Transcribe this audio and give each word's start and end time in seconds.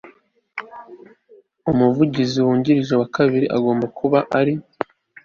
umuvugizi 1.71 2.37
wungirije 2.45 2.93
wa 3.01 3.07
kabiri 3.15 3.45
agomba 3.57 3.85
kuba 3.97 4.19
ari 4.39 4.53